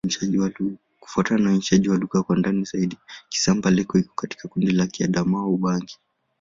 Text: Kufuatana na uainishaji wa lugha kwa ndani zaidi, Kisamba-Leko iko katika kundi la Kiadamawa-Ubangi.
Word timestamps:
Kufuatana 0.99 1.39
na 1.43 1.49
uainishaji 1.49 1.89
wa 1.89 1.97
lugha 1.97 2.23
kwa 2.23 2.35
ndani 2.37 2.63
zaidi, 2.65 2.97
Kisamba-Leko 3.29 3.97
iko 3.99 4.13
katika 4.15 4.47
kundi 4.47 4.71
la 4.71 4.87
Kiadamawa-Ubangi. 4.87 5.97